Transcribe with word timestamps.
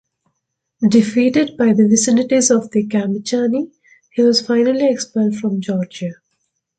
Defeated 0.89 1.49
in 1.59 1.77
the 1.77 1.87
vicinities 1.87 2.49
of 2.49 2.71
Kambechani, 2.71 3.71
he 4.09 4.23
was 4.23 4.41
finally 4.43 4.89
expelled 4.89 5.35
from 5.35 5.61
Georgia. 5.61 6.13